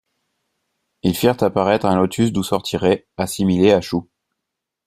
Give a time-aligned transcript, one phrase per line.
[1.03, 4.09] Ils firent apparaître un lotus d'où sortit Rê, assimilé à Shou.